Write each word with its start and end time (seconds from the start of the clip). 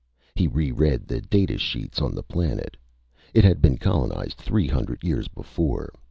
He 0.33 0.47
reread 0.47 1.05
the 1.07 1.21
data 1.21 1.59
sheets 1.59 2.01
on 2.01 2.15
the 2.15 2.23
planet. 2.23 2.75
It 3.35 3.43
had 3.43 3.61
been 3.61 3.77
colonized 3.77 4.39
three 4.39 4.65
hundred 4.67 5.03
years 5.03 5.27
before. 5.27 5.93